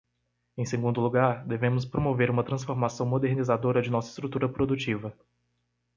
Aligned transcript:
Em 0.57 0.65
segundo 0.65 0.99
lugar, 0.99 1.45
devemos 1.45 1.85
promover 1.85 2.31
uma 2.31 2.43
transformação 2.43 3.05
modernizadora 3.05 3.83
de 3.83 3.91
nossa 3.91 4.09
estrutura 4.09 4.49
produtiva. 4.49 5.13